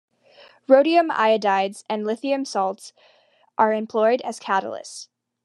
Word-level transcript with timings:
Rhodium 0.67 1.09
iodides 1.11 1.83
and 1.87 2.03
lithium 2.07 2.43
salts 2.43 2.91
are 3.55 3.71
employed 3.71 4.19
as 4.21 4.39
catalysts. 4.39 5.09